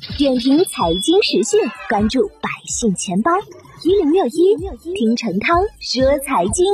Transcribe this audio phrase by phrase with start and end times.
[0.00, 3.30] 点评财经时讯，关注百姓钱包
[3.84, 4.56] 一零六一，
[4.94, 6.64] 听陈涛说财经。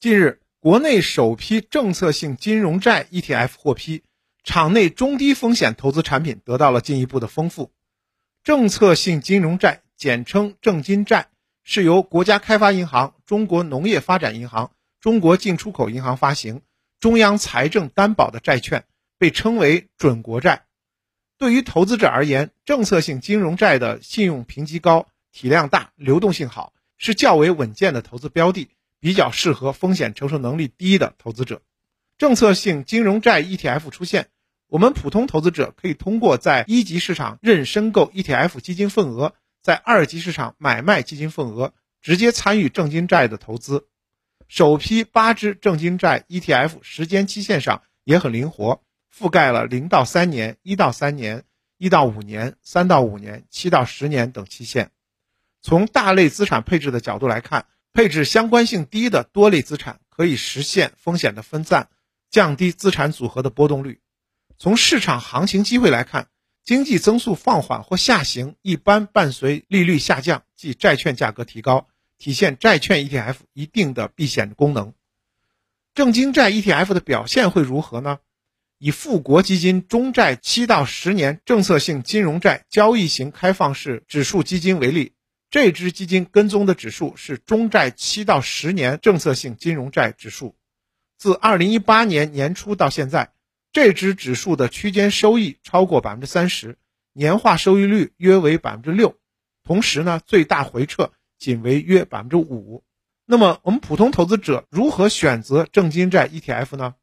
[0.00, 4.02] 近日，国内首批政策性金融债 ETF 获批，
[4.42, 7.70] 场内中低风险投资产品得到了进一步的丰富。
[8.42, 11.28] 政策性金融债，简称政金债，
[11.64, 16.62] 是由国家开发银行、中国农业发展银行、中国进出口银行发行，
[16.98, 18.84] 中央财政担保的债券，
[19.18, 20.64] 被称为准国债。
[21.38, 31.62] 对于投资者而言，政策性金融债的信用评级高、体量大、流动性好，是较为稳健的投资标的，比较适合风险承受能力低的投资者。
[32.18, 34.30] 政策性金融债 ETF 出现，
[34.66, 39.32] 我们普通投资者可以通过在一级市场认申购 ETF 基金份额，
[39.62, 43.86] 在二级市场买卖基金份额，直接参与证金债的投资。
[44.48, 48.82] 首批八只证金债 ETF 时间期限上也很灵活。
[49.18, 51.42] 覆盖了零到三年、一到三年、
[51.76, 54.92] 一到五年、三到五年、七到十年等期限。
[55.60, 61.88] 从大类资产配置的角度来看，配置相关性低的多类资产可以实现风险的分散，
[62.30, 64.00] 降低资产组合的波动率。
[64.56, 66.28] 从市场行情机会来看，
[66.62, 74.94] 经济增速放缓或下行一般伴随利率下降，即债券价格提高，体现债券 ETF 一定的避险功能。
[75.94, 78.20] 正金债 ETF 的表现会如何呢？
[78.78, 85.12] 以富国基金中债七到十年政策性金融债交易型开放式指数基金为例，
[85.50, 90.54] 这支基金跟踪的指数是中债七到十年政策性金融债指数。
[91.16, 93.32] 自二零一八年年初到现在，
[93.72, 96.78] 这支指数的区间收益超过百分之三十，
[97.12, 99.16] 年化收益率约为百分之六，
[99.64, 102.84] 同时呢，最大回撤仅为约百分之五。
[103.26, 106.94] 那么，我们普通投资者如何选择正金债 ETF 呢？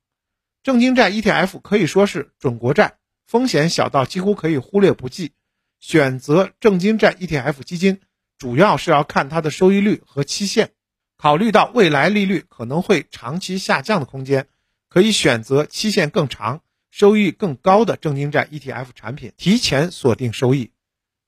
[0.65, 5.33] 正金债 ETF 可以说是准国债，风险小到几乎可以忽略不计。
[5.79, 8.01] 选择正金债 ETF 基金，
[8.39, 10.71] 主要是要看它的收益率和期限。
[11.17, 14.47] 考虑到未来利率可能会长期下降的空间，
[14.89, 20.71] 可以选择期限更长、收益更高的正金债 ETF 产品，提前锁定收益。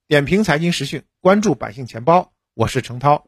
[0.07, 3.27] 点评财经时讯，关注百姓钱包，我是程涛。